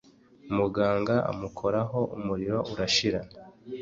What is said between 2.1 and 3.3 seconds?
umuriro urashira